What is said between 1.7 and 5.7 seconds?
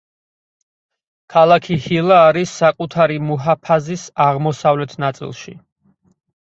ჰილა არის საკუთარი მუჰაფაზის აღმოსავლეთ ნაწილში.